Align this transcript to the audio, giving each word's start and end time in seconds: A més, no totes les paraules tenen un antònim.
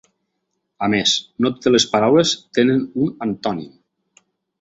A 0.85 0.87
més, 0.93 1.11
no 1.45 1.51
totes 1.57 1.73
les 1.75 1.85
paraules 1.91 2.31
tenen 2.59 2.81
un 3.05 3.13
antònim. 3.27 3.73